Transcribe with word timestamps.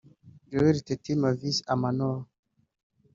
Joel 0.51 0.77
Tetteh 0.85 1.19
Mavis 1.21 1.57
Amanor 1.73 2.17